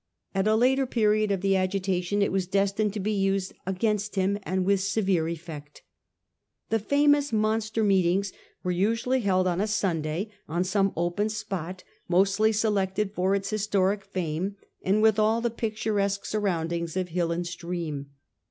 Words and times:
At 0.33 0.47
a 0.47 0.55
later 0.55 0.87
period 0.87 1.29
of 1.29 1.41
the 1.41 1.55
agitation 1.55 2.23
it 2.23 2.31
was 2.31 2.47
destined 2.47 2.91
to 2.95 2.99
be 2.99 3.11
used 3.11 3.53
'against 3.67 4.15
him, 4.15 4.39
and 4.41 4.65
with 4.65 4.79
severe 4.79 5.27
effect. 5.27 5.83
The 6.71 6.79
famous 6.79 7.31
monster 7.31 7.83
mee 7.83 8.01
ting 8.01 8.21
s 8.21 8.31
were 8.63 8.71
usually 8.71 9.19
held 9.19 9.45
on 9.47 9.61
a 9.61 9.67
Sunday, 9.67 10.31
on 10.49 10.63
some 10.63 10.91
open 10.95 11.29
spot, 11.29 11.83
mostly 12.07 12.51
selected 12.51 13.11
for 13.11 13.35
its 13.35 13.51
historic 13.51 14.03
fame, 14.03 14.55
and 14.81 15.03
with 15.03 15.19
all 15.19 15.39
the 15.39 15.51
picturesque 15.51 16.25
surroundings 16.25 16.97
of 16.97 17.09
hill 17.09 17.31
and 17.31 17.45
stream. 17.45 18.07